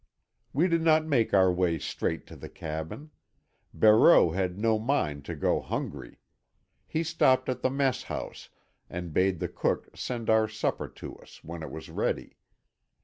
We 0.51 0.67
did 0.67 0.81
not 0.81 1.05
make 1.05 1.31
our 1.31 1.53
way 1.53 1.77
straight 1.77 2.25
to 2.25 2.35
the 2.35 2.49
cabin. 2.49 3.11
Barreau 3.71 4.31
had 4.31 4.57
no 4.57 4.79
mind 4.79 5.25
to 5.25 5.35
go 5.35 5.59
hungry. 5.61 6.17
He 6.87 7.03
stopped 7.03 7.47
at 7.49 7.61
the 7.61 7.69
mess 7.69 8.01
house 8.01 8.49
and 8.89 9.13
bade 9.13 9.37
the 9.39 9.47
cook 9.47 9.95
send 9.95 10.27
our 10.27 10.47
supper 10.47 10.87
to 10.87 11.17
us, 11.17 11.43
when 11.43 11.61
it 11.61 11.69
was 11.69 11.91
ready. 11.91 12.35